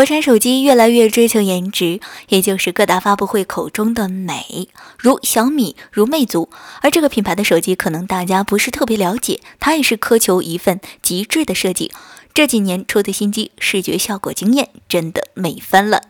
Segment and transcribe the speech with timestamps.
[0.00, 2.00] 国产手机越来越追求颜值，
[2.30, 6.48] 也就是各大发布会口中的美，如小米，如魅族。
[6.80, 11.92] 而这个品牌的手机可能大家不是特别了解，它也是苛求一份极致的设计。
[12.32, 16.04] 这几年出的新机，视觉效果惊艳，真的美翻了。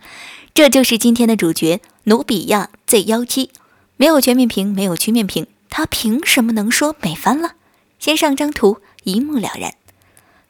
[0.54, 3.50] 这就是今天的主角，努比亚 Z 幺七，
[3.96, 7.54] 没有全面屏，没有曲面屏，它凭什么能说美翻了？
[7.98, 9.74] 先上张图，一目了然。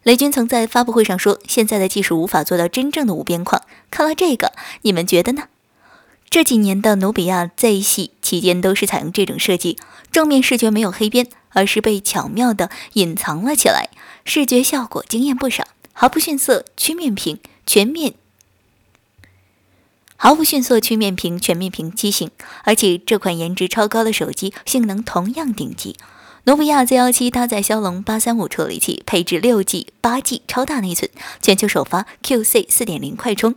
[0.02, 5.45] 雷军曾在发布会上说：“现在的技术无法做到真正的无边框。”看了这个，你们觉得呢？
[6.30, 9.76] 这几年的努比亚 Z 系期间都是采用这种设计，
[10.12, 13.90] 正面视觉没有黑边，而是被巧妙地隐藏了起来，
[14.24, 18.14] 视觉效果惊艳不少，毫不逊色曲面屏全面，
[20.16, 22.30] 毫不逊色曲面屏全面屏机型，
[22.62, 25.96] 而且这款颜值超高的手机性能同样顶级。
[26.45, 31.10] 努比亚 Z 幺七搭载骁龙八三五处理器，配置六 G、八 G 超大内存，
[31.43, 33.55] 全球首发 QC 四点零快充，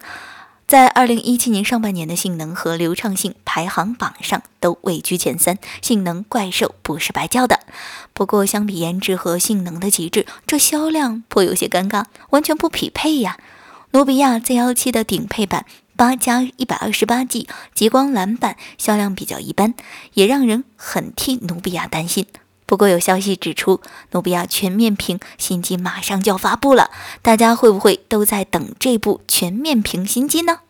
[0.67, 7.61] 在二零一七年上半年的性能和流畅性排行榜上都位居前三，性能怪兽不是白叫的。
[8.11, 13.37] 不过，相比颜值和性能的极致，这销量颇有些尴尬，完全不匹配呀。
[13.91, 19.73] 努比亚 Z 幺七的顶配版八加一百二十八 G 极光蓝版销量比较一般，
[20.15, 22.25] 也让人很替努比亚担心。
[22.73, 23.81] 不过有消息指出，
[24.13, 26.89] 努比亚全面屏新机马上就要发布了，
[27.21, 30.61] 大家会不会都在等这部全面屏新机呢？